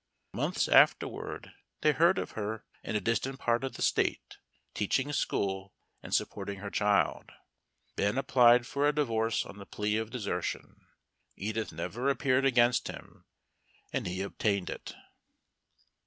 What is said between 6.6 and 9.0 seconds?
child. Ben applied for a